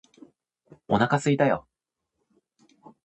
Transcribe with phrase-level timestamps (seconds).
[0.87, 2.89] お腹すいたよ！！！！！